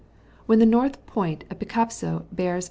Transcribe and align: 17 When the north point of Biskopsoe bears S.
17 0.47 0.47
When 0.47 0.57
the 0.57 0.65
north 0.65 1.05
point 1.05 1.43
of 1.51 1.59
Biskopsoe 1.59 2.25
bears 2.31 2.59
S. 2.59 2.59